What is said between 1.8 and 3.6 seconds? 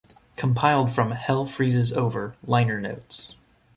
Over" liner notes.